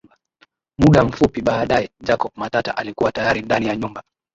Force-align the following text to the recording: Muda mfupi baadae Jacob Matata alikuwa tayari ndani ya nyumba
Muda 0.77 1.03
mfupi 1.03 1.41
baadae 1.41 1.89
Jacob 2.03 2.31
Matata 2.35 2.77
alikuwa 2.77 3.11
tayari 3.11 3.41
ndani 3.41 3.67
ya 3.67 3.75
nyumba 3.75 4.03